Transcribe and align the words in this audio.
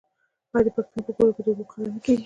آیا 0.53 0.63
د 0.65 0.67
پښتنو 0.75 1.05
په 1.07 1.11
کلتور 1.17 1.31
کې 1.35 1.41
د 1.45 1.47
اوبو 1.51 1.63
قدر 1.71 1.89
نه 1.93 1.99
کیږي؟ 2.03 2.19